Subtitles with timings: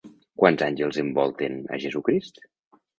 [0.43, 2.47] Quants àngels envolten a Jesucrist?